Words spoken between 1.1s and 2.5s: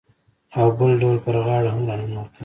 پر غاړه هم راننوتل.